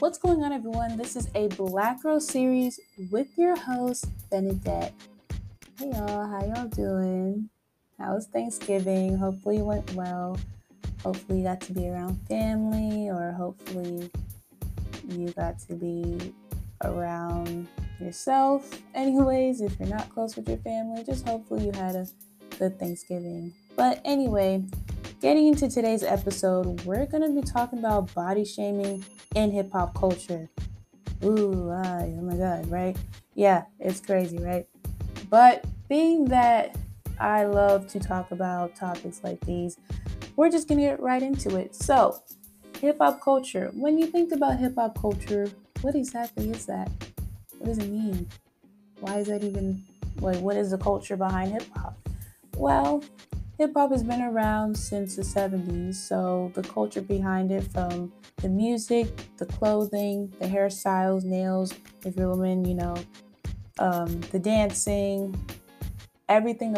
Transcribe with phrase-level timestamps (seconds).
[0.00, 0.96] What's going on, everyone?
[0.96, 4.92] This is a Black Girl series with your host, Benedette.
[5.78, 7.50] Hey, y'all, how y'all doing?
[7.98, 9.18] How was Thanksgiving?
[9.18, 10.38] Hopefully, it went well.
[11.04, 14.10] Hopefully, you got to be around family, or hopefully,
[15.06, 16.32] you got to be
[16.82, 17.68] around
[18.00, 18.80] yourself.
[18.94, 22.06] Anyways, if you're not close with your family, just hopefully you had a
[22.58, 23.52] good Thanksgiving.
[23.76, 24.64] But anyway,
[25.20, 29.04] getting into today's episode, we're going to be talking about body shaming
[29.34, 30.48] in hip hop culture.
[31.22, 32.96] Ooh, ah, oh my God, right?
[33.34, 34.66] Yeah, it's crazy, right?
[35.28, 36.76] But being that
[37.18, 39.76] I love to talk about topics like these,
[40.36, 41.74] we're just gonna get right into it.
[41.74, 42.22] So,
[42.80, 43.70] hip hop culture.
[43.74, 45.50] When you think about hip hop culture,
[45.82, 46.90] what exactly is that?
[47.58, 48.26] What does it mean?
[49.00, 49.82] Why is that even
[50.20, 51.98] like what is the culture behind hip hop?
[52.56, 53.04] Well,
[53.60, 58.48] hip hop has been around since the 70s, so the culture behind it from the
[58.48, 61.74] music, the clothing, the hairstyles, nails,
[62.06, 62.96] if you're a woman, you know,
[63.78, 65.38] um, the dancing,
[66.30, 66.74] everything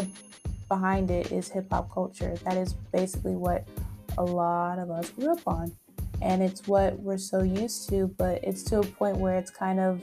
[0.67, 2.35] behind it is hip hop culture.
[2.45, 3.65] That is basically what
[4.19, 5.71] a lot of us grew up on.
[6.21, 9.79] And it's what we're so used to, but it's to a point where it's kind
[9.79, 10.03] of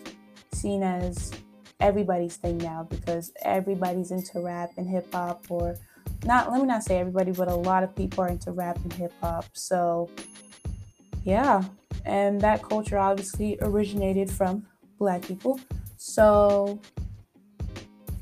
[0.53, 1.33] seen as
[1.81, 5.75] everybody's thing now because everybody's into rap and hip hop or
[6.25, 8.91] not let me not say everybody, but a lot of people are into rap and
[8.93, 9.45] hip hop.
[9.53, 10.09] So,
[11.23, 11.63] yeah,
[12.05, 14.65] and that culture obviously originated from
[14.97, 15.59] black people.
[15.97, 16.79] So,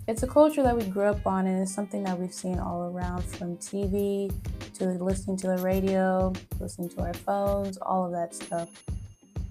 [0.08, 2.84] it's a culture that we grew up on, and it's something that we've seen all
[2.84, 4.32] around from TV
[4.76, 8.70] to listening to the radio, listening to our phones, all of that stuff.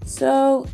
[0.05, 0.65] So,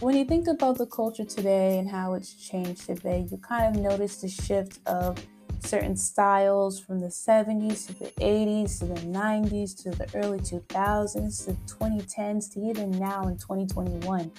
[0.00, 3.82] when you think about the culture today and how it's changed today, you kind of
[3.82, 5.18] notice the shift of
[5.64, 11.44] certain styles from the 70s to the 80s to the 90s to the early 2000s
[11.46, 14.30] to 2010s to even now in 2021.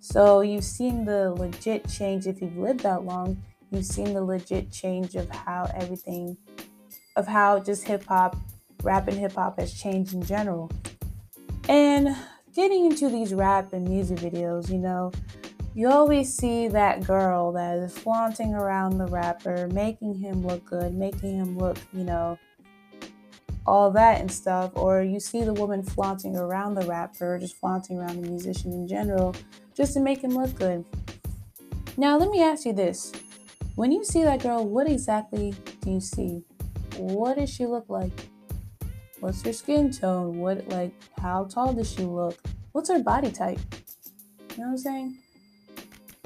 [0.00, 3.42] So you've seen the legit change if you've lived that long.
[3.70, 6.36] You've seen the legit change of how everything,
[7.16, 8.36] of how just hip hop,
[8.82, 10.70] rap and hip hop has changed in general.
[11.68, 12.14] And
[12.54, 15.10] getting into these rap and music videos, you know,
[15.74, 20.94] you always see that girl that is flaunting around the rapper, making him look good,
[20.94, 22.38] making him look, you know,
[23.66, 24.70] all that and stuff.
[24.76, 28.86] Or you see the woman flaunting around the rapper, just flaunting around the musician in
[28.86, 29.34] general,
[29.74, 30.84] just to make him look good.
[31.96, 33.12] Now, let me ask you this.
[33.74, 36.44] When you see that girl, what exactly do you see?
[36.98, 38.28] What does she look like?
[39.18, 40.38] What's her skin tone?
[40.38, 42.38] What, like, how tall does she look?
[42.70, 43.58] What's her body type?
[44.50, 45.18] You know what I'm saying?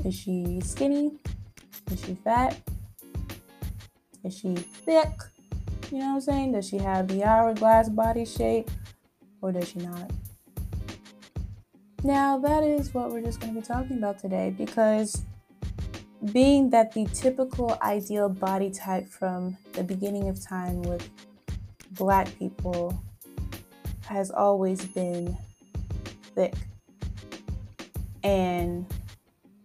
[0.04, 1.12] Is she skinny?
[1.91, 2.60] Is she fat?
[4.25, 5.09] Is she thick?
[5.91, 6.53] You know what I'm saying?
[6.53, 8.70] Does she have the hourglass body shape
[9.41, 10.10] or does she not?
[12.04, 15.22] Now, that is what we're just going to be talking about today because
[16.32, 21.09] being that the typical ideal body type from the beginning of time with
[21.92, 23.03] black people
[24.06, 25.36] has always been
[26.34, 26.54] thick
[28.22, 28.86] and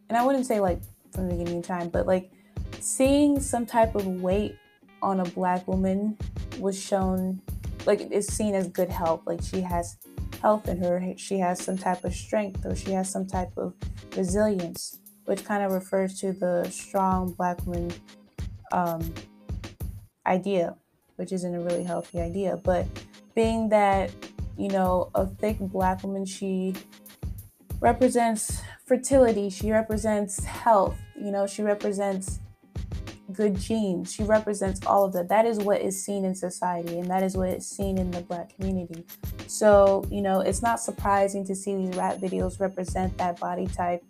[0.10, 0.82] and I wouldn't say like
[1.12, 2.32] from the beginning of time, but like
[2.80, 4.56] seeing some type of weight
[5.02, 6.18] on a black woman
[6.60, 7.42] was shown
[7.86, 9.22] like it's seen as good health.
[9.26, 9.98] Like she has
[10.42, 13.74] health in her, she has some type of strength or she has some type of
[14.16, 17.92] resilience, which kind of refers to the strong black woman
[18.72, 19.14] um,
[20.26, 20.76] idea,
[21.16, 22.58] which isn't a really healthy idea.
[22.58, 22.88] But
[23.36, 24.12] being that,
[24.58, 26.74] you know, a thick black woman, she
[27.80, 32.40] represents fertility, she represents health, you know, she represents
[33.32, 35.30] good genes, she represents all of that.
[35.30, 38.22] That is what is seen in society, and that is what is seen in the
[38.22, 39.06] black community.
[39.48, 44.04] So, you know, it's not surprising to see these rap videos represent that body type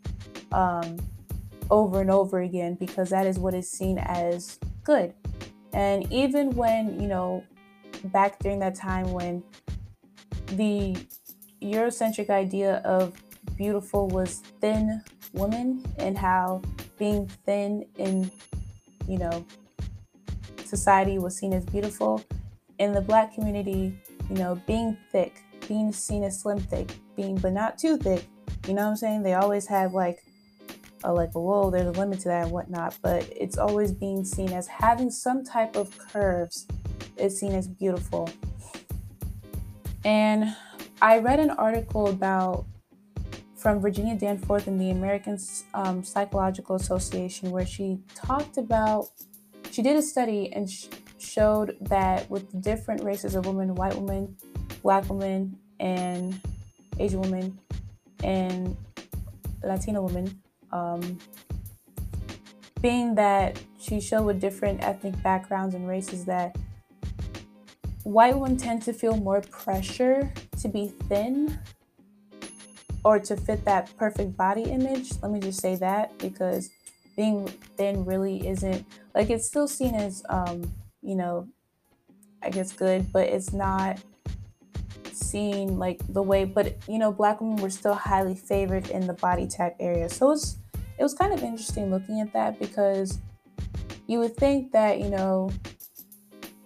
[0.51, 0.97] um,
[1.69, 5.13] over and over again because that is what is seen as good.
[5.73, 7.44] And even when, you know,
[8.05, 9.43] back during that time when
[10.47, 10.96] the
[11.61, 13.14] Eurocentric idea of
[13.58, 15.02] beautiful was thin
[15.34, 16.61] women and how
[16.97, 18.32] being thin in,
[19.08, 19.46] you know,
[20.66, 22.23] society was seen as beautiful.
[22.79, 23.97] In the black community,
[24.29, 28.26] you know, being thick, being seen as slim thick, being but not too thick,
[28.67, 29.23] you know what I'm saying?
[29.23, 30.23] They always have like
[31.03, 34.53] a like, whoa, there's a limit to that and whatnot, but it's always being seen
[34.53, 36.66] as having some type of curves
[37.17, 38.29] is seen as beautiful.
[40.05, 40.55] And
[41.02, 42.66] I read an article about
[43.64, 45.40] from Virginia Danforth in the American
[45.74, 49.08] um, Psychological Association, where she talked about,
[49.72, 50.88] she did a study and sh-
[51.18, 54.36] showed that with different races of women, white women,
[54.82, 56.42] black women, and
[57.00, 57.58] Asian women,
[58.22, 58.76] and
[59.64, 60.42] Latina women,
[60.74, 61.18] um,
[62.82, 66.58] being that she showed with different ethnic backgrounds and races that
[68.04, 71.58] white women tend to feel more pressure to be thin
[73.03, 75.11] or to fit that perfect body image.
[75.22, 76.70] Let me just say that because
[77.16, 77.47] being
[77.78, 81.47] thin really isn't like it's still seen as um, you know,
[82.41, 84.00] I guess good, but it's not
[85.11, 89.14] seen like the way but you know, black women were still highly favored in the
[89.14, 90.09] body type area.
[90.09, 90.58] So it's
[90.97, 93.20] it was kind of interesting looking at that because
[94.08, 95.52] you would think that, you know,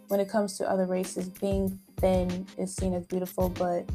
[0.07, 3.89] when it comes to other races, being thin is seen as beautiful, but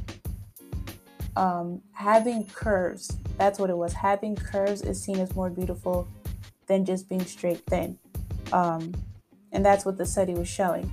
[1.37, 3.93] um, having curves, that's what it was.
[3.93, 6.09] Having curves is seen as more beautiful
[6.67, 7.99] than just being straight thin.
[8.53, 8.93] Um,
[9.53, 10.93] and that's what the study was showing.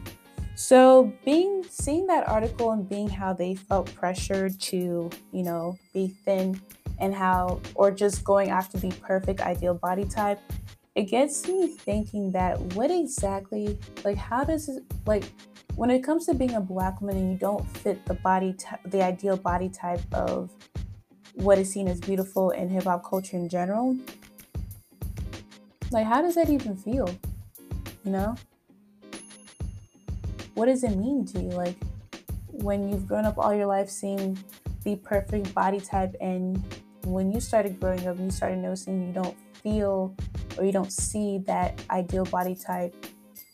[0.56, 6.10] So being seeing that article and being how they felt pressured to, you know, be
[6.26, 6.60] thin
[7.00, 10.40] and how or just going after the perfect ideal body type,
[10.96, 15.24] it gets me thinking that what exactly like how does it like
[15.76, 18.82] when it comes to being a black woman and you don't fit the body type,
[18.86, 20.52] the ideal body type of
[21.36, 23.98] what is seen as beautiful in hip hop culture in general,
[25.92, 27.10] like how does that even feel?
[28.04, 28.36] You know?
[30.56, 31.50] What does it mean to you?
[31.50, 31.78] Like
[32.52, 34.38] when you've grown up all your life seeing
[34.84, 36.62] the perfect body type and
[37.06, 40.14] when you started growing up you started noticing you don't feel
[40.60, 42.94] or you don't see that ideal body type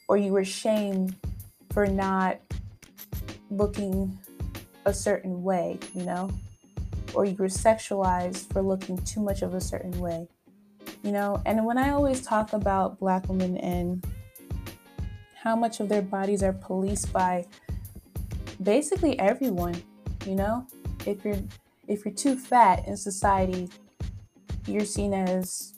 [0.07, 1.15] or you were shamed
[1.71, 2.39] for not
[3.49, 4.17] looking
[4.85, 6.29] a certain way, you know,
[7.13, 10.27] or you were sexualized for looking too much of a certain way,
[11.03, 11.41] you know.
[11.45, 14.05] And when I always talk about black women and
[15.35, 17.45] how much of their bodies are policed by
[18.61, 19.81] basically everyone,
[20.25, 20.65] you know,
[21.05, 21.41] if you're
[21.87, 23.69] if you're too fat in society,
[24.65, 25.74] you're seen as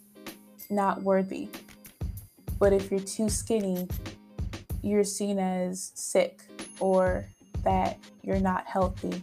[0.69, 1.49] not worthy.
[2.59, 3.87] But if you're too skinny,
[4.81, 6.41] you're seen as sick
[6.79, 7.25] or
[7.63, 9.21] that you're not healthy.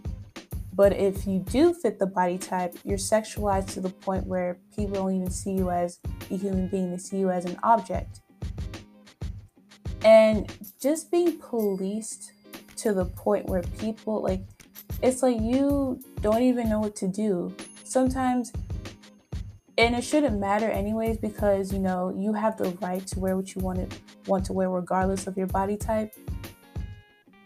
[0.73, 4.97] But if you do fit the body type, you're sexualized to the point where people
[4.97, 6.01] don't even see you as
[6.31, 8.21] a human being, they see you as an object.
[10.05, 12.33] And just being policed
[12.77, 14.43] to the point where people like
[15.01, 17.55] it's like you don't even know what to do.
[17.85, 18.53] Sometimes
[19.77, 23.55] and it shouldn't matter anyways because you know you have the right to wear what
[23.55, 26.15] you want to want to wear regardless of your body type.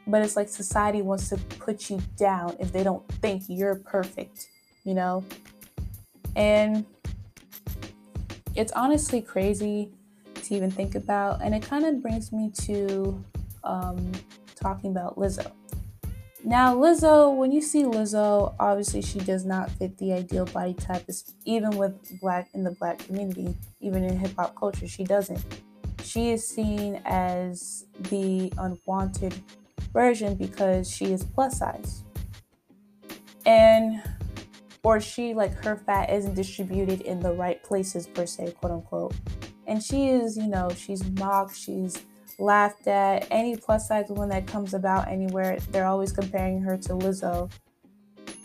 [0.06, 4.48] But it's like society wants to put you down if they don't think you're perfect
[4.88, 5.22] you know?
[6.34, 6.86] And
[8.54, 9.92] it's honestly crazy
[10.34, 13.22] to even think about and it kind of brings me to
[13.64, 14.12] um,
[14.54, 15.52] talking about lizzo
[16.44, 21.08] now, Lizzo, when you see Lizzo, obviously she does not fit the ideal body type,
[21.44, 25.44] even with black in the black community, even in hip hop culture, she doesn't.
[26.04, 29.34] She is seen as the unwanted
[29.92, 32.04] version because she is plus size.
[33.44, 34.02] And
[34.84, 39.14] or she like her fat isn't distributed in the right places per se, quote unquote.
[39.66, 42.04] And she is, you know, she's mocked, she's
[42.38, 43.26] laughed at.
[43.30, 47.50] Any plus size woman that comes about anywhere, they're always comparing her to Lizzo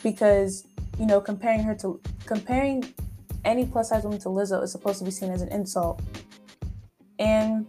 [0.01, 0.65] because,
[0.99, 2.83] you know, comparing her to comparing
[3.45, 6.01] any plus size woman to Lizzo is supposed to be seen as an insult.
[7.19, 7.67] And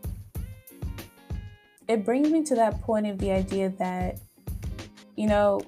[1.87, 4.19] it brings me to that point of the idea that,
[5.17, 5.61] you know,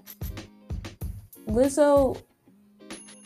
[1.46, 2.20] Lizzo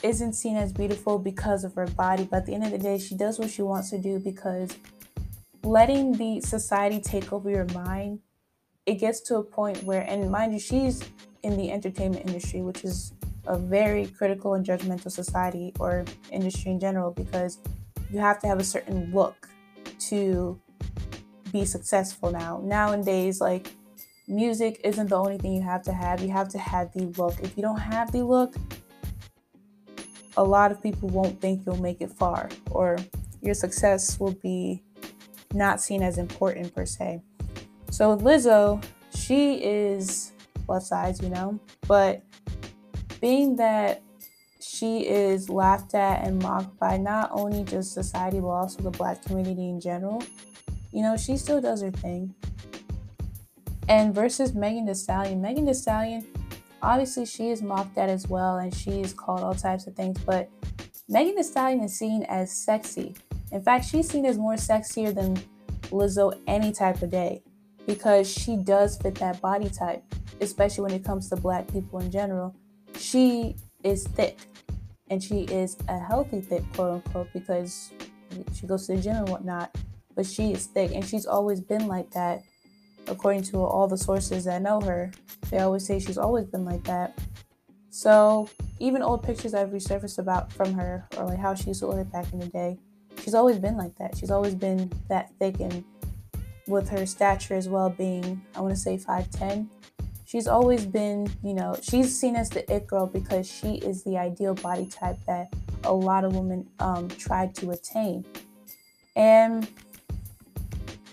[0.02, 2.98] isn't seen as beautiful because of her body, but at the end of the day,
[2.98, 4.74] she does what she wants to do because
[5.62, 8.20] letting the society take over your mind,
[8.86, 11.02] it gets to a point where, and mind you, she's
[11.42, 13.12] in the entertainment industry, which is
[13.46, 17.58] a very critical and judgmental society or industry in general because
[18.10, 19.48] you have to have a certain look
[19.98, 20.60] to
[21.52, 22.60] be successful now.
[22.62, 23.72] Nowadays, like
[24.28, 26.20] music isn't the only thing you have to have.
[26.20, 27.40] You have to have the look.
[27.42, 28.54] If you don't have the look,
[30.36, 32.98] a lot of people won't think you'll make it far or
[33.42, 34.82] your success will be
[35.52, 37.20] not seen as important per se.
[37.90, 38.82] So Lizzo,
[39.14, 40.32] she is
[40.66, 42.22] plus size, you know, but
[43.20, 44.02] being that
[44.60, 49.24] she is laughed at and mocked by not only just society but also the black
[49.24, 50.22] community in general,
[50.92, 52.34] you know, she still does her thing.
[53.88, 56.24] And versus Megan Thee Stallion, Megan Thee Stallion,
[56.82, 60.18] obviously she is mocked at as well and she is called all types of things,
[60.24, 60.48] but
[61.08, 63.16] Megan Thee Stallion is seen as sexy.
[63.52, 65.36] In fact, she's seen as more sexier than
[65.90, 67.42] Lizzo any type of day
[67.86, 70.02] because she does fit that body type,
[70.40, 72.54] especially when it comes to black people in general.
[72.96, 74.38] She is thick.
[75.10, 77.90] and she is a healthy thick, quote unquote, because
[78.54, 79.76] she goes to the gym and whatnot.
[80.14, 82.42] But she is thick, and she's always been like that,
[83.08, 85.10] according to all the sources that know her.
[85.50, 87.18] They always say she's always been like that.
[87.90, 91.88] So even old pictures I've resurfaced about from her, or like how she used to
[91.88, 92.78] look back in the day,
[93.22, 94.16] she's always been like that.
[94.16, 95.84] She's always been that thick, and
[96.66, 99.68] with her stature as well being, I want to say 5'10,
[100.24, 104.16] she's always been, you know, she's seen as the it girl because she is the
[104.16, 105.52] ideal body type that
[105.84, 108.24] a lot of women um, tried to attain.
[109.16, 109.68] And,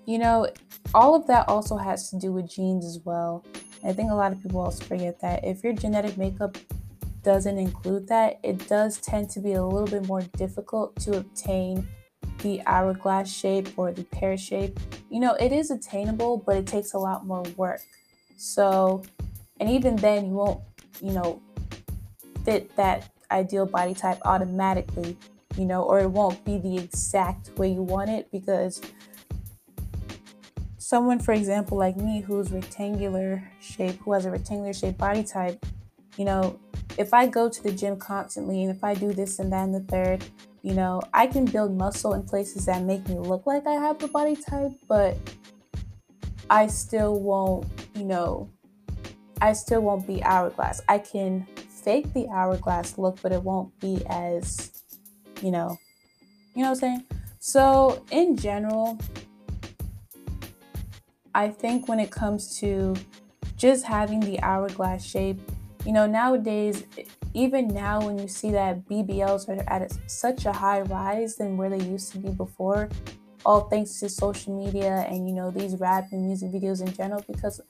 [0.05, 0.47] you know,
[0.93, 3.43] all of that also has to do with genes as well.
[3.83, 6.57] I think a lot of people also forget that if your genetic makeup
[7.23, 11.87] doesn't include that, it does tend to be a little bit more difficult to obtain
[12.47, 14.79] the hourglass shape or the pear shape.
[15.09, 17.81] You know, it is attainable, but it takes a lot more work.
[18.37, 19.03] So,
[19.59, 20.61] and even then, you won't,
[21.01, 21.41] you know,
[22.45, 25.17] fit that ideal body type automatically,
[25.57, 28.81] you know, or it won't be the exact way you want it because
[30.77, 35.65] someone, for example, like me, who's rectangular shape, who has a rectangular shape body type,
[36.15, 36.57] you know,
[36.97, 39.75] if I go to the gym constantly and if I do this and that and
[39.75, 40.23] the third,
[40.63, 43.99] you know, I can build muscle in places that make me look like I have
[43.99, 45.17] the body type, but
[46.49, 48.49] I still won't you know,
[49.41, 50.81] I still won't be hourglass.
[50.87, 51.47] I can
[51.83, 54.83] fake the hourglass look, but it won't be as,
[55.41, 55.77] you know,
[56.53, 57.05] you know what I'm saying?
[57.39, 58.99] So, in general,
[61.33, 62.95] I think when it comes to
[63.55, 65.39] just having the hourglass shape,
[65.85, 66.83] you know, nowadays,
[67.37, 71.69] even now when you see that BBLs are at such a high rise than where
[71.69, 72.89] they used to be before,
[73.45, 77.23] all thanks to social media and, you know, these rap and music videos in general,
[77.27, 77.61] because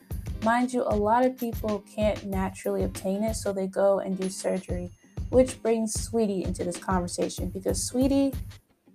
[0.43, 4.29] Mind you, a lot of people can't naturally obtain it, so they go and do
[4.29, 4.91] surgery,
[5.29, 8.35] which brings Saweetie into this conversation because Saweetie,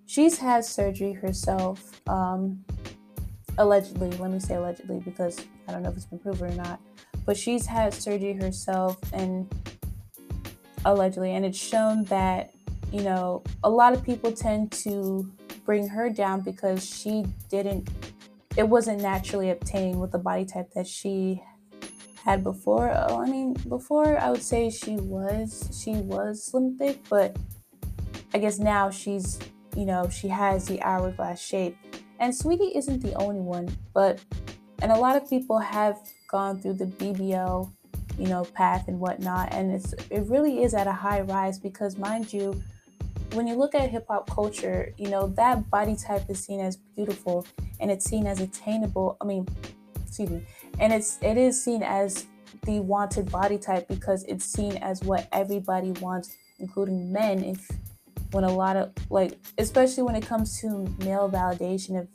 [0.07, 2.65] she's had surgery herself, um,
[3.59, 4.11] allegedly.
[4.13, 6.81] Let me say allegedly because I don't know if it's been proven or not,
[7.27, 9.53] but she's had surgery herself and
[10.85, 12.53] allegedly, and it's shown that
[12.93, 15.31] you know a lot of people tend to
[15.65, 17.89] bring her down because she didn't
[18.57, 21.43] it wasn't naturally obtained with the body type that she
[22.25, 22.91] had before.
[22.95, 27.37] Oh, I mean, before I would say she was she was slim thick, but
[28.35, 29.39] I guess now she's
[29.77, 31.77] you know she has the hourglass shape.
[32.21, 34.21] And Saweetie isn't the only one, but
[34.81, 35.99] and a lot of people have
[36.29, 37.73] gone through the BBL,
[38.19, 41.97] you know, path and whatnot, and it's it really is at a high rise because
[41.97, 42.61] mind you,
[43.33, 46.77] when you look at hip hop culture, you know, that body type is seen as
[46.77, 47.47] beautiful
[47.81, 49.17] and it's seen as attainable.
[49.21, 49.49] I mean,
[50.07, 50.43] excuse me,
[50.79, 52.27] and it's it is seen as
[52.65, 57.43] the wanted body type because it's seen as what everybody wants, including men.
[57.43, 57.69] If
[58.33, 62.09] when a lot of like, especially when it comes to male validation, if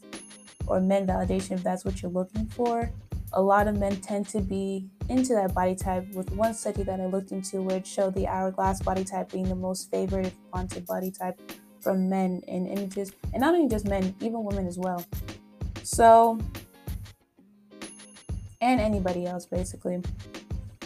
[0.67, 2.91] or men validation, if that's what you're looking for,
[3.37, 6.99] a lot of men tend to be into that body type with one study that
[6.99, 10.87] I looked into where it showed the hourglass body type being the most favored wanted
[10.87, 11.39] body type
[11.79, 15.05] from men in images and not only just men even women as well.
[15.83, 16.39] So
[18.59, 20.01] and anybody else basically.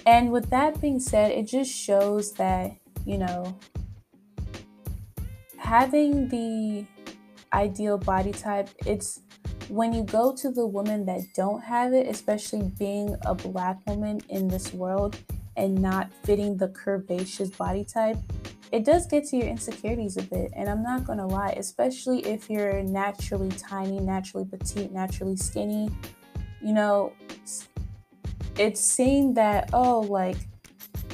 [0.06, 3.58] And with that being said it just shows that you know
[5.58, 6.86] having the
[7.54, 9.22] ideal body type it's
[9.72, 14.20] when you go to the women that don't have it, especially being a black woman
[14.28, 15.16] in this world
[15.56, 18.18] and not fitting the curvaceous body type,
[18.74, 20.52] it does get to your insecurities a bit.
[20.58, 25.90] And I'm not gonna lie, especially if you're naturally tiny, naturally petite, naturally skinny,
[26.62, 27.14] you know,
[28.58, 30.38] it's seeing that, oh, like,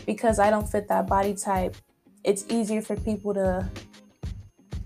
[0.07, 1.75] because I don't fit that body type,
[2.23, 3.69] it's easier for people to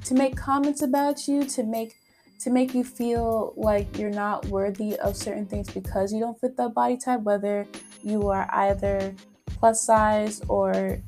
[0.03, 1.95] to make comments about you, to make
[2.41, 6.57] to make you feel like you're not worthy of certain things because you don't fit
[6.57, 7.67] that body type, whether
[8.03, 9.13] you are either
[9.45, 10.99] plus size or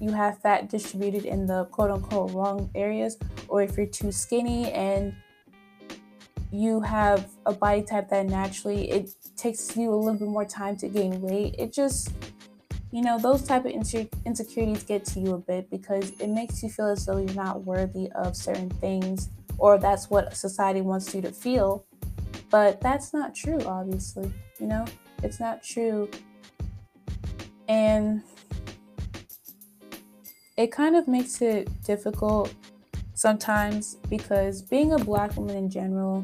[0.00, 4.70] you have fat distributed in the quote unquote wrong areas, or if you're too skinny
[4.70, 5.14] and
[6.52, 10.76] you have a body type that naturally it takes you a little bit more time
[10.76, 11.56] to gain weight.
[11.58, 12.12] It just
[12.92, 16.68] you know those type of insecurities get to you a bit because it makes you
[16.68, 21.22] feel as though you're not worthy of certain things or that's what society wants you
[21.22, 21.84] to feel.
[22.50, 24.32] But that's not true, obviously.
[24.60, 24.84] You know,
[25.22, 26.08] it's not true.
[27.68, 28.22] And
[30.56, 32.54] it kind of makes it difficult
[33.14, 36.22] sometimes because being a black woman in general,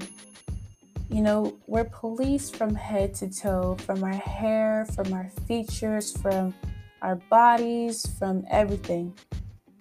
[1.10, 6.54] you know, we're policed from head to toe, from our hair, from our features, from
[7.02, 9.12] our bodies, from everything.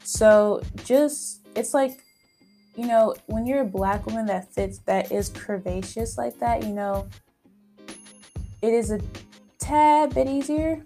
[0.03, 2.03] So just it's like
[2.75, 6.73] you know, when you're a black woman that fits that is curvaceous like that, you
[6.73, 7.07] know,
[8.61, 9.01] it is a
[9.59, 10.83] tad bit easier.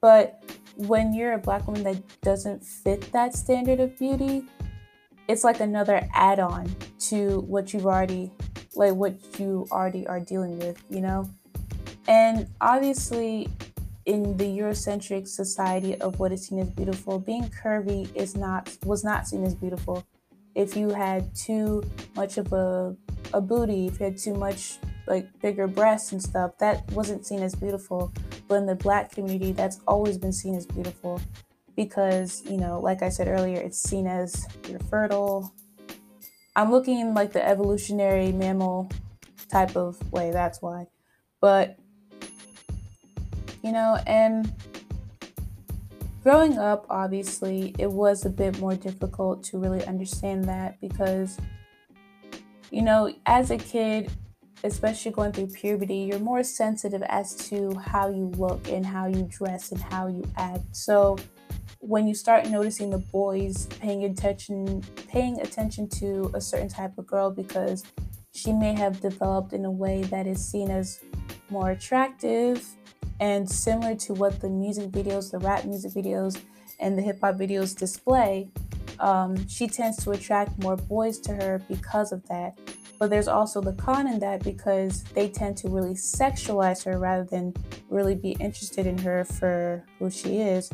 [0.00, 0.42] But
[0.76, 4.44] when you're a black woman that doesn't fit that standard of beauty,
[5.28, 8.30] it's like another add-on to what you've already
[8.74, 11.28] like what you already are dealing with, you know?
[12.08, 13.48] And obviously
[14.04, 19.02] in the Eurocentric society of what is seen as beautiful, being curvy is not was
[19.02, 20.04] not seen as beautiful.
[20.56, 21.84] If you had too
[22.16, 22.96] much of a
[23.32, 27.42] a booty, if you had too much like bigger breasts and stuff, that wasn't seen
[27.42, 28.12] as beautiful.
[28.48, 31.20] But in the black community, that's always been seen as beautiful
[31.76, 35.52] because, you know, like I said earlier, it's seen as you're fertile.
[36.56, 38.90] I'm looking like the evolutionary mammal
[39.50, 40.86] type of way, that's why.
[41.40, 41.76] But,
[43.62, 44.52] you know, and
[46.26, 51.38] growing up, obviously, it was a bit more difficult to really understand that because,
[52.72, 54.10] you know, as a kid,
[54.64, 59.22] especially going through puberty, you're more sensitive as to how you look and how you
[59.30, 60.64] dress and how you act.
[60.74, 61.16] So
[61.78, 67.06] when you start noticing the boys paying attention paying attention to a certain type of
[67.06, 67.84] girl because
[68.34, 70.98] she may have developed in a way that is seen as
[71.50, 72.66] more attractive
[73.20, 76.40] and similar to what the music videos, the rap music videos,
[76.80, 78.48] and the hip hop videos display,
[79.00, 82.58] um, she tends to attract more boys to her because of that.
[82.98, 87.24] But there's also the con in that because they tend to really sexualize her rather
[87.24, 87.54] than
[87.90, 90.70] really be interested in her for who she is.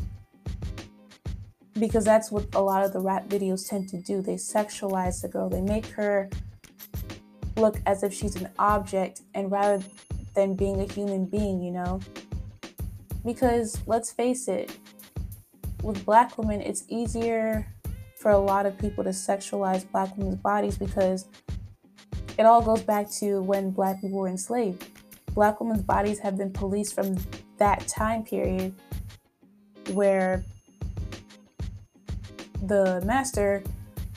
[1.77, 4.21] Because that's what a lot of the rap videos tend to do.
[4.21, 6.29] They sexualize the girl, they make her
[7.57, 9.83] look as if she's an object and rather
[10.33, 11.99] than being a human being, you know?
[13.25, 14.77] Because let's face it,
[15.81, 17.67] with black women, it's easier
[18.17, 21.27] for a lot of people to sexualize black women's bodies because
[22.37, 24.87] it all goes back to when black people were enslaved.
[25.33, 27.17] Black women's bodies have been policed from
[27.57, 28.73] that time period
[29.91, 30.43] where
[32.63, 33.63] the master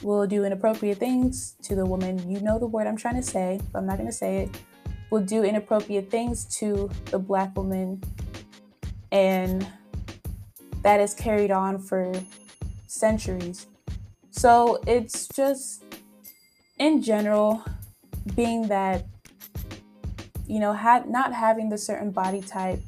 [0.02, 2.30] will do inappropriate things to the woman.
[2.30, 4.60] You know the word I'm trying to say, but I'm not going to say it.
[5.10, 8.02] Will do inappropriate things to the black woman,
[9.12, 9.66] and
[10.82, 12.12] that is carried on for
[12.86, 13.66] centuries.
[14.30, 15.84] So it's just,
[16.78, 17.64] in general,
[18.34, 19.06] being that
[20.46, 22.80] you know ha- not having the certain body type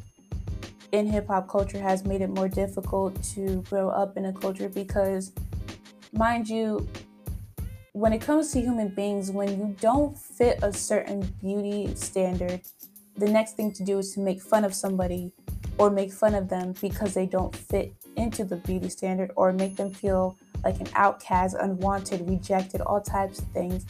[0.92, 4.68] in hip hop culture has made it more difficult to grow up in a culture
[4.68, 5.33] because
[6.12, 6.87] mind you
[7.92, 12.61] when it comes to human beings when you don't fit a certain beauty standard
[13.16, 15.33] the next thing to do is to make fun of somebody
[15.79, 19.77] or make fun of them because they don't fit into the beauty standard or make
[19.77, 23.87] them feel like an outcast unwanted rejected all types of things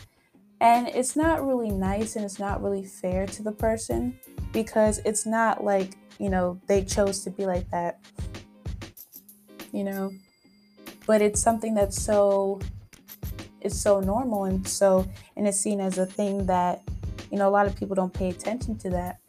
[0.60, 4.18] and it's not really nice and it's not really fair to the person
[4.52, 8.00] because it's not like, you know, they chose to be like that,
[9.72, 10.12] you know,
[11.06, 12.60] but it's something that's so,
[13.60, 16.82] it's so normal and so, and it's seen as a thing that,
[17.30, 19.20] you know, a lot of people don't pay attention to that.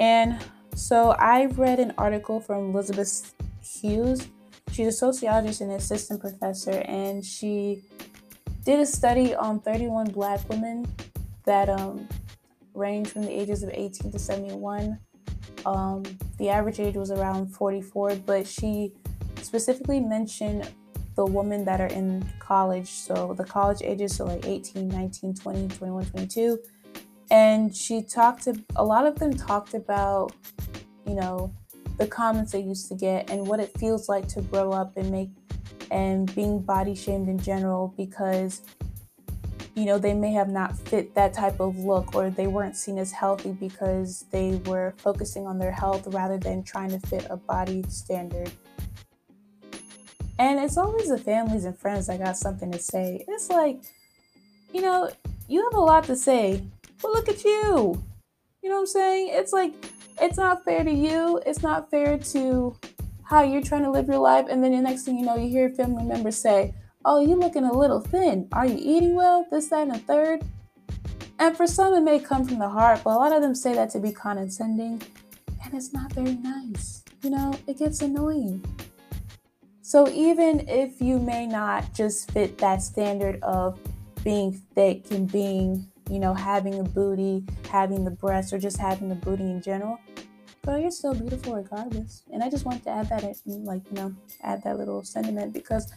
[0.00, 0.36] And
[0.74, 4.28] so I read an article from Elizabeth Hughes.
[4.72, 7.82] She's a sociologist and assistant professor, and she
[8.64, 10.86] did a study on 31 black women
[11.44, 12.08] that um,
[12.74, 14.98] range from the ages of 18 to 71.
[15.66, 16.02] Um,
[16.38, 18.92] the average age was around 44, but she
[19.42, 20.70] specifically mentioned
[21.16, 22.88] the women that are in college.
[22.88, 26.58] So the college ages, so like 18, 19, 20, 21, 22.
[27.32, 30.34] And she talked to a lot of them talked about,
[31.06, 31.50] you know,
[31.96, 35.10] the comments they used to get and what it feels like to grow up and
[35.10, 35.30] make
[35.90, 38.62] and being body shamed in general because
[39.74, 42.98] you know they may have not fit that type of look or they weren't seen
[42.98, 47.36] as healthy because they were focusing on their health rather than trying to fit a
[47.36, 48.50] body standard.
[50.38, 53.24] And it's always the families and friends that got something to say.
[53.26, 53.80] It's like
[54.74, 55.10] you know
[55.48, 56.62] you have a lot to say
[57.02, 58.02] but look at you
[58.62, 59.74] you know what i'm saying it's like
[60.20, 62.76] it's not fair to you it's not fair to
[63.32, 65.48] how you're trying to live your life, and then the next thing you know, you
[65.48, 68.46] hear family members say, Oh, you're looking a little thin.
[68.52, 69.46] Are you eating well?
[69.50, 70.44] This, that, and a third.
[71.38, 73.74] And for some, it may come from the heart, but a lot of them say
[73.74, 75.02] that to be condescending,
[75.64, 77.02] and it's not very nice.
[77.22, 78.62] You know, it gets annoying.
[79.80, 83.80] So even if you may not just fit that standard of
[84.22, 89.08] being thick and being, you know, having a booty, having the breasts, or just having
[89.08, 89.98] the booty in general,
[90.64, 92.22] girl, you're still beautiful regardless.
[92.32, 95.92] And I just wanted to add that, like, you know, add that little sentiment because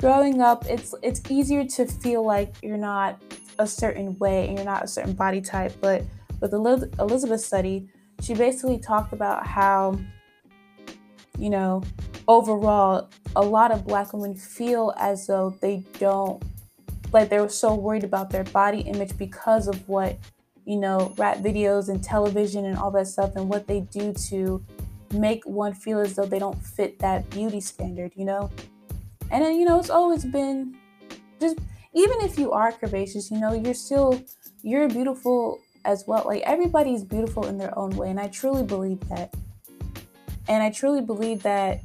[0.00, 3.22] growing up, it's it's easier to feel like you're not
[3.58, 5.72] a certain way and you're not a certain body type.
[5.80, 6.04] But
[6.40, 7.88] with the Elizabeth study,
[8.20, 9.98] she basically talked about how,
[11.38, 11.82] you know,
[12.28, 16.42] overall, a lot of black women feel as though they don't,
[17.14, 20.18] like they're so worried about their body image because of what,
[20.66, 24.62] you know, rap videos and television and all that stuff and what they do to
[25.12, 28.50] make one feel as though they don't fit that beauty standard, you know?
[29.30, 30.76] And then, you know, it's always been
[31.40, 31.56] just,
[31.94, 34.20] even if you are curvaceous, you know, you're still,
[34.62, 36.24] you're beautiful as well.
[36.26, 38.10] Like everybody's beautiful in their own way.
[38.10, 39.32] And I truly believe that.
[40.48, 41.80] And I truly believe that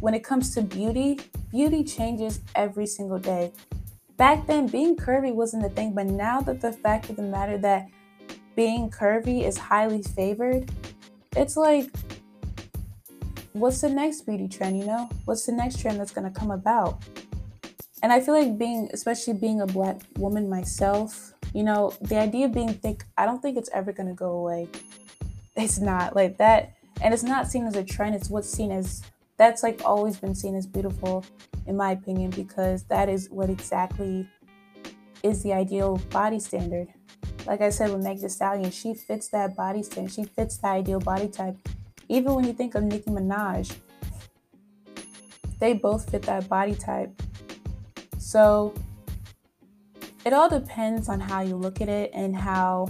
[0.00, 1.20] when it comes to beauty,
[1.52, 3.52] beauty changes every single day.
[4.20, 7.56] Back then, being curvy wasn't the thing, but now that the fact of the matter
[7.56, 7.88] that
[8.54, 10.70] being curvy is highly favored,
[11.34, 11.86] it's like,
[13.54, 15.08] what's the next beauty trend, you know?
[15.24, 17.02] What's the next trend that's gonna come about?
[18.02, 22.44] And I feel like being, especially being a black woman myself, you know, the idea
[22.44, 24.68] of being thick, I don't think it's ever gonna go away.
[25.56, 26.74] It's not like that.
[27.00, 29.02] And it's not seen as a trend, it's what's seen as
[29.38, 31.24] that's like always been seen as beautiful
[31.66, 34.28] in my opinion because that is what exactly
[35.22, 36.88] is the ideal body standard.
[37.46, 40.12] Like I said with Meg Thee Stallion, she fits that body standard.
[40.12, 41.56] She fits the ideal body type.
[42.08, 43.74] Even when you think of Nicki Minaj,
[45.58, 47.10] they both fit that body type.
[48.18, 48.74] So
[50.24, 52.88] it all depends on how you look at it and how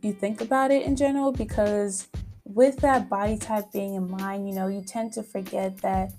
[0.00, 2.08] you think about it in general because
[2.44, 6.12] with that body type being in mind, you know, you tend to forget that,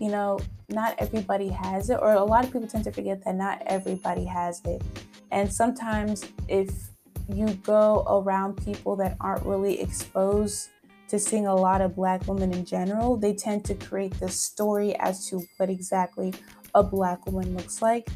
[0.00, 3.34] you know, not everybody has it, or a lot of people tend to forget that
[3.36, 4.82] not everybody has it.
[5.30, 6.70] And sometimes if
[7.28, 10.70] you go around people that aren't really exposed
[11.08, 14.96] to seeing a lot of black women in general, they tend to create this story
[14.96, 16.32] as to what exactly
[16.74, 18.08] a black woman looks like.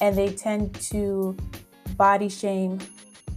[0.00, 1.36] And they tend to
[1.96, 2.78] body shame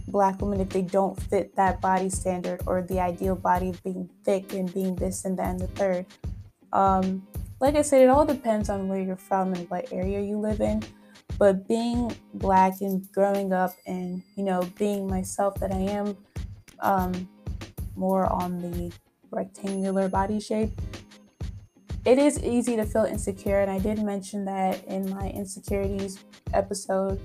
[0.08, 4.08] black women if they don't fit that body standard or the ideal body of being
[4.24, 6.06] thick and being this and that and the third.
[6.72, 7.26] Um,
[7.60, 10.60] like I said, it all depends on where you're from and what area you live
[10.60, 10.82] in.
[11.38, 16.16] But being black and growing up and, you know, being myself that I am
[16.80, 17.28] um,
[17.94, 18.92] more on the
[19.30, 20.70] rectangular body shape,
[22.04, 23.60] it is easy to feel insecure.
[23.60, 27.20] And I did mention that in my insecurities episode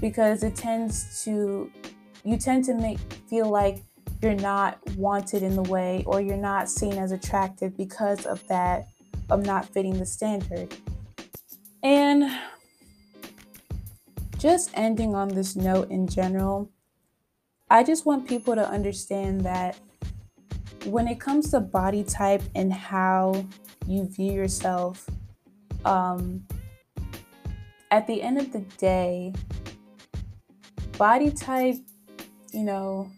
[0.00, 1.70] because it tends to
[2.24, 2.98] you tend to make
[3.28, 3.82] feel like
[4.20, 8.86] you're not wanted in the way or you're not seen as attractive because of that
[9.32, 10.74] of not fitting the standard.
[11.82, 12.30] And
[14.38, 16.70] just ending on this note in general,
[17.70, 19.78] I just want people to understand that
[20.84, 23.46] when it comes to body type and how
[23.86, 25.08] you view yourself,
[25.84, 26.46] um,
[27.90, 29.32] at the end of the day,
[30.98, 31.76] body type
[32.52, 33.10] you know,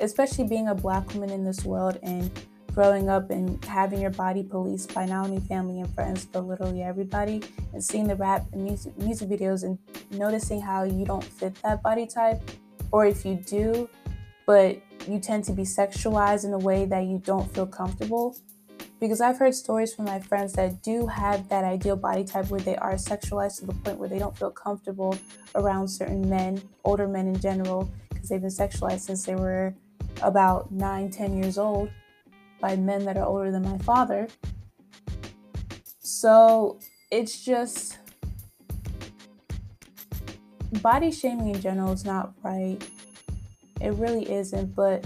[0.00, 2.30] especially being a black woman in this world and
[2.74, 6.82] growing up and having your body policed by not only family and friends, but literally
[6.82, 9.78] everybody, and seeing the rap and music, music videos and
[10.10, 12.40] noticing how you don't fit that body type,
[12.92, 13.88] or if you do,
[14.46, 18.36] but you tend to be sexualized in a way that you don't feel comfortable.
[18.98, 22.60] Because I've heard stories from my friends that do have that ideal body type where
[22.60, 25.16] they are sexualized to the point where they don't feel comfortable
[25.54, 29.74] around certain men, older men in general, because they've been sexualized since they were
[30.20, 31.88] about nine, ten years old
[32.60, 34.28] by men that are older than my father.
[35.98, 36.78] So
[37.10, 37.98] it's just
[40.82, 42.78] body shaming in general is not right.
[43.80, 45.04] It really isn't, but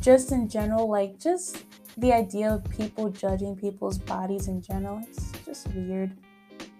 [0.00, 1.64] just in general, like just
[1.96, 6.12] the idea of people judging people's bodies in general, it's just weird.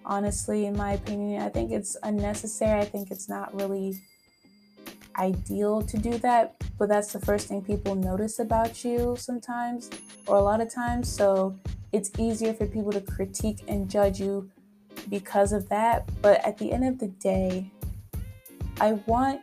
[0.04, 2.80] Honestly, in my opinion, I think it's unnecessary.
[2.80, 4.00] I think it's not really
[5.18, 9.90] ideal to do that, but that's the first thing people notice about you sometimes,
[10.26, 11.08] or a lot of times.
[11.08, 11.58] So
[11.92, 14.50] it's easier for people to critique and judge you
[15.08, 16.08] because of that.
[16.22, 17.70] But at the end of the day,
[18.80, 19.40] I want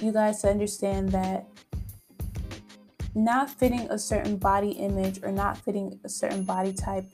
[0.00, 1.46] you guys to understand that
[3.14, 7.04] not fitting a certain body image or not fitting a certain body type,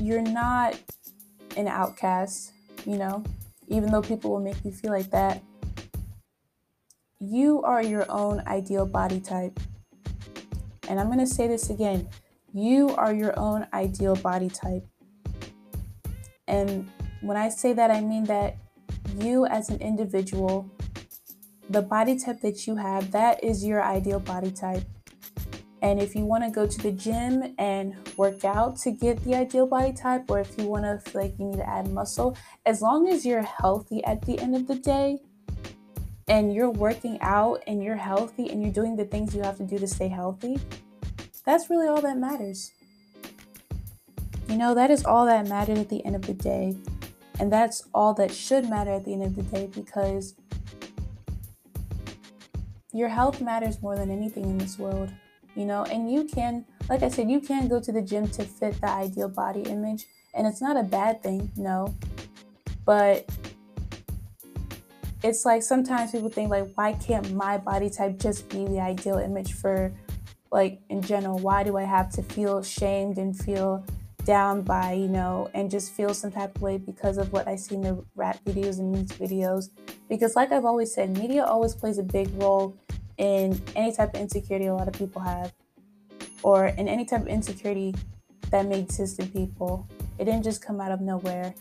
[0.00, 0.78] you're not
[1.56, 2.52] an outcast,
[2.86, 3.24] you know,
[3.68, 5.42] even though people will make you feel like that
[7.30, 9.58] you are your own ideal body type.
[10.88, 12.08] And I'm going to say this again
[12.52, 14.86] you are your own ideal body type.
[16.46, 16.88] And
[17.20, 18.56] when I say that, I mean that
[19.18, 20.70] you as an individual
[21.70, 24.84] the body type that you have, that is your ideal body type.
[25.82, 29.34] And if you want to go to the gym and work out to get the
[29.34, 32.36] ideal body type, or if you want to feel like you need to add muscle,
[32.64, 35.18] as long as you're healthy at the end of the day
[36.28, 39.64] and you're working out and you're healthy and you're doing the things you have to
[39.64, 40.58] do to stay healthy,
[41.44, 42.72] that's really all that matters.
[44.48, 46.76] You know, that is all that matters at the end of the day.
[47.40, 50.34] And that's all that should matter at the end of the day because
[52.92, 55.10] your health matters more than anything in this world,
[55.56, 55.84] you know.
[55.84, 58.88] And you can, like I said, you can go to the gym to fit the
[58.88, 61.92] ideal body image, and it's not a bad thing, no.
[62.84, 63.28] But
[65.24, 69.18] it's like sometimes people think like why can't my body type just be the ideal
[69.18, 69.92] image for
[70.52, 73.84] like in general why do i have to feel shamed and feel
[74.24, 77.56] down by, you know, and just feel some type of way because of what I
[77.56, 79.70] see in the rap videos and music videos.
[80.08, 82.76] Because, like I've always said, media always plays a big role
[83.16, 85.52] in any type of insecurity a lot of people have,
[86.42, 87.94] or in any type of insecurity
[88.50, 89.88] that may exist in people.
[90.18, 91.54] It didn't just come out of nowhere.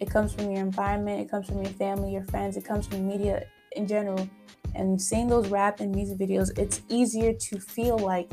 [0.00, 3.06] It comes from your environment, it comes from your family, your friends, it comes from
[3.06, 4.28] media in general.
[4.74, 8.30] And seeing those rap and music videos, it's easier to feel like,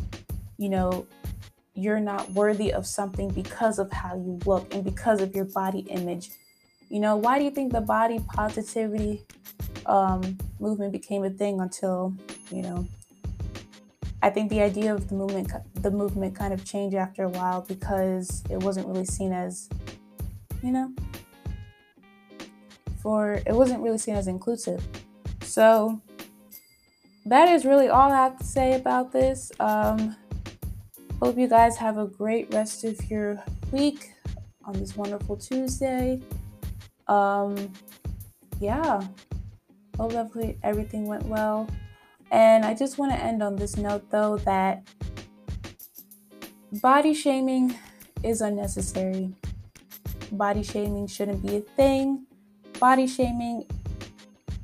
[0.58, 1.06] you know,
[1.74, 5.82] you're not worthy of something because of how you look and because of your body
[5.90, 6.32] image.
[6.90, 9.24] You know, why do you think the body positivity
[9.86, 12.14] um, movement became a thing until,
[12.50, 12.88] you know,
[14.22, 17.62] I think the idea of the movement the movement kind of changed after a while
[17.62, 19.70] because it wasn't really seen as,
[20.64, 20.92] you know,
[23.08, 24.86] for it wasn't really seen as inclusive.
[25.42, 26.02] So
[27.26, 29.50] that is really all I have to say about this.
[29.62, 30.18] Um,
[31.22, 33.42] Hope you guys have a great rest of your
[33.72, 34.12] week
[34.66, 36.22] on this wonderful Tuesday.
[37.08, 37.74] Um,
[38.60, 39.02] yeah,
[39.98, 41.68] hope hopefully everything went well.
[42.30, 44.88] And I just want to end on this note though that
[46.84, 47.74] body shaming
[48.22, 49.34] is unnecessary.
[50.34, 52.27] Body shaming shouldn't be a thing.
[52.80, 53.66] Body shaming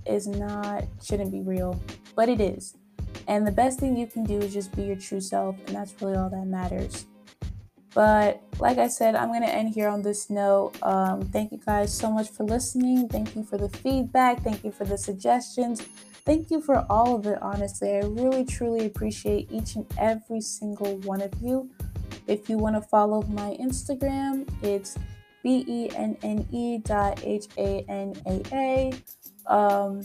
[0.06, 1.80] is not, shouldn't be real,
[2.16, 2.76] but it is.
[3.28, 5.94] And the best thing you can do is just be your true self, and that's
[6.02, 7.06] really all that matters.
[7.94, 10.74] But like I said, I'm going to end here on this note.
[10.82, 13.08] Um, thank you guys so much for listening.
[13.08, 14.42] Thank you for the feedback.
[14.42, 15.82] Thank you for the suggestions.
[16.26, 17.96] Thank you for all of it, honestly.
[17.96, 21.70] I really, truly appreciate each and every single one of you.
[22.26, 24.98] If you want to follow my Instagram, it's
[25.44, 29.54] B E N N E dot H A N A A.
[29.54, 30.02] Um,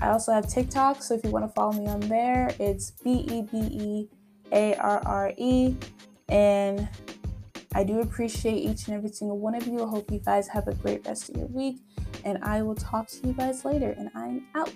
[0.00, 3.26] I also have TikTok, so if you want to follow me on there, it's B
[3.30, 4.08] E B E
[4.52, 5.74] A R R E.
[6.28, 6.88] And
[7.74, 9.82] I do appreciate each and every single one of you.
[9.82, 11.78] I hope you guys have a great rest of your week,
[12.24, 13.94] and I will talk to you guys later.
[13.98, 14.70] And I'm out.